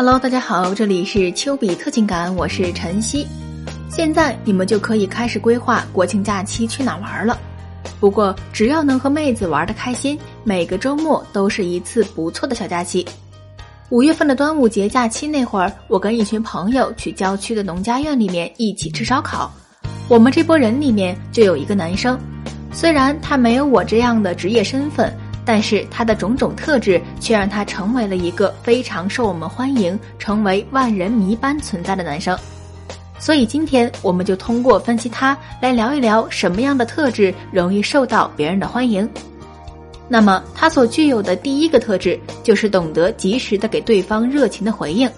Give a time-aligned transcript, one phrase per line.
[0.00, 3.26] Hello，大家好，这里是丘比特情感，我是晨曦。
[3.90, 7.36] 现在你们就可以开始规划国庆假期去哪玩了。
[7.98, 13.04] 不过只要能和妹子玩的开心，每个周末都是一次不错的小假期。
[13.88, 19.52] 五月份的端午节假期那会儿，我跟一群朋友去郊区的农家院里面一起吃烧烤。
[20.08, 22.16] 我们这波人里面就有一个男生。
[22.70, 25.12] 虽然他没有我这样的职业身份，
[25.48, 32.38] 但是他的种种特质却让他成为了一个非常受我们欢迎、成为万人迷般存在的男生。
[33.18, 39.08] 所以今天我们就通过分析他来聊一聊什么样的特质容易受到别人的欢迎。
[40.06, 45.10] 那么他所具有的第一个特质就是懂得及时的给对方热情的回应，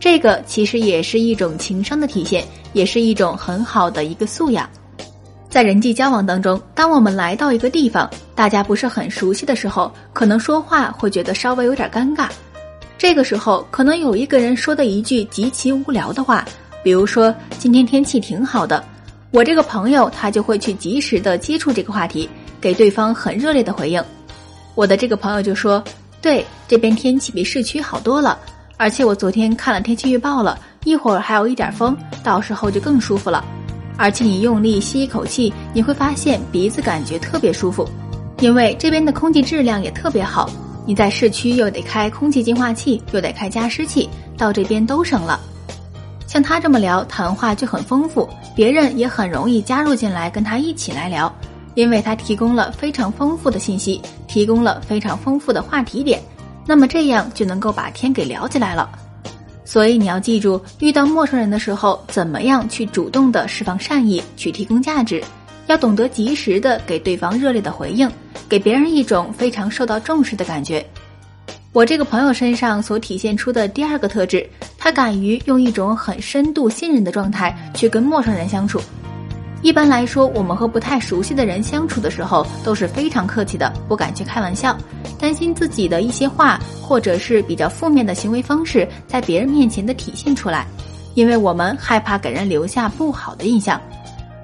[0.00, 2.42] 这个其实也是一种情商的体现，
[2.72, 4.66] 也是一种很好的一个素养。
[5.54, 12.28] 在人际交往当中，当我们来到一个地方，大家不是很熟悉的时候，可能说话会觉得稍微有点尴尬。
[12.98, 16.44] 这个时候，可能有一个人说的一句极其无聊的话，
[16.82, 18.82] 比如说“今天天气挺好的”，
[19.30, 22.28] 我这个朋友他就会去及时的接触这个话题，
[22.60, 24.02] 给对方很热烈的回应。
[24.74, 25.80] 我的这个朋友就说
[26.20, 28.36] ：“对，这边天气比市区好多了，
[28.76, 33.44] 而且我昨天看了天气预报了，一会儿还有一点风，到时候就更舒服了。”
[33.96, 37.88] 而且你用力吸一口气，你会发现鼻子感觉特别舒服，
[38.40, 40.50] 因为这边的空气质量也特别好。
[40.86, 45.40] 你在市区又得开空气净化器，又得开加湿器，到这边都省了。
[46.26, 51.32] 像他这么聊，谈话就很丰富，别人也很容易加入进来跟他一起来聊，
[51.74, 56.20] 因为他提供了非常丰富的信息，提供了非常丰富的话题点，
[56.66, 58.90] 那么这样就能够把天给聊起来了。
[59.64, 65.22] 所以你要记住，遇到陌生人的时候，怎么样去主动的释放善意，去提供价值，
[65.66, 68.10] 要懂得及时的给对方热烈的回应，
[68.48, 70.84] 给别人一种非常受到重视的感觉。
[71.72, 74.48] 我这个朋友身上所体现出的第二个特质，
[74.78, 78.80] 他敢于用一种很深度信任的状态去跟陌生人相处。
[79.62, 84.76] 一般来说，我们和不太熟悉的人相处的时候都是非常客气的，不敢去开玩笑，
[85.18, 90.66] 担心自己的一些话或者是比较负面的行为方式在别人面前的体现出来，
[91.14, 93.80] 因为我们害怕给人留下不好的印象。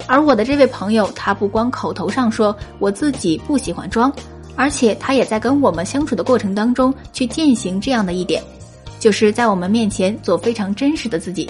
[0.07, 4.13] 而我的这位朋友，他不光口头上说我自己不喜欢装，
[4.57, 8.43] 而且他也在跟我们相处的过程当中去践行这样的一点，
[8.99, 11.49] 就是在我们面前做非常真实的自己。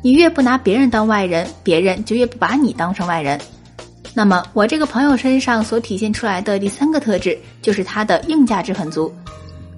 [0.00, 3.40] 你越不拿别人当外人，别人就越不把你当成外人。
[4.18, 9.14] 那么，我这个朋友身上所体现出来的第三个特质，就是他的硬价值很足。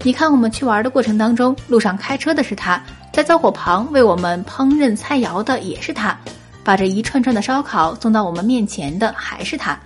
[0.03, 6.19] 你看，我们去玩的过程当中，路上开车的是他，在灶火旁为我们烹饪菜肴的也是他，
[6.65, 9.79] 把这一串串的烧烤送到我们面前的还是他，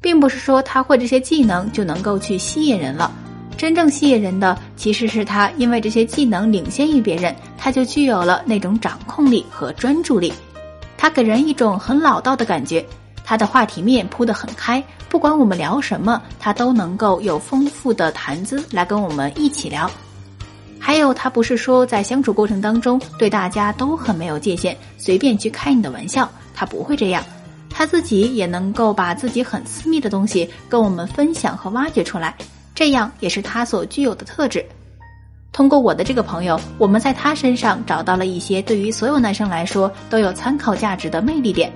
[0.00, 3.10] 并不是说他会这些技能就能够去吸引人了。
[3.56, 10.32] 真正吸引人的其实是他，因为这些技能领先于别人，他就具有了那种掌控力和专注力。
[10.96, 12.86] 他给人一种很老道的感觉，
[13.24, 19.90] 他的话题面铺得很开，不管我们聊什么，他都能够有丰富的谈资来跟我们一起聊。
[20.78, 27.22] 还有，他不是说在相处过程当中对大家都很没有界限，随便去开你的玩笑，他不会这样，
[27.70, 32.34] 他自己也能够把自己很私密的东西跟我们分享和挖掘出来。
[32.74, 34.64] 这样也是他所具有的特质。
[35.52, 41.70] 通过我的这个朋友，我们在他身上找到了一些对于所有男生来说都有参考价值的魅力点。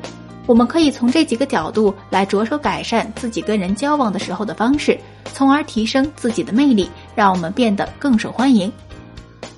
[0.47, 4.99] 我们可以从这几个角度来着手改善自己跟人交往的时候的方式，
[5.33, 8.73] 从而提升自己的魅力，让我们变得更受欢迎。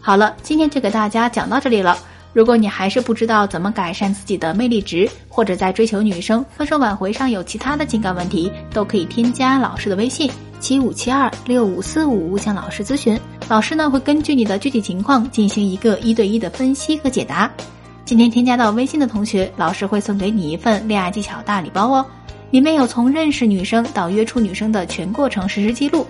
[0.01, 1.99] 好了，今天就给大家讲到这里了。
[2.33, 10.31] 如果你还是不知道怎么改善自己的魅力值，或者在追求女生、分手挽回上有其他的情感问题，都可以添加老师的微信。
[10.61, 17.51] 七五七二六五四五向老师咨询，老师呢会根据你的具体情况进行一个一对一的分析和解答。
[18.09, 22.07] 今天添加到微信的同学，老师会送给你一份恋爱技巧大礼包哦，
[22.51, 26.07] 里面有从认识女生到约出女生的全过程实时记录。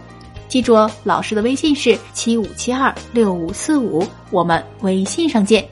[0.47, 5.69] 记住哦，老师的微信是七五七二六五四五，我们微信上见。